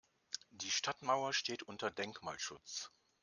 [0.49, 2.89] Die Stadtmauer steht unter Denkmalschutz.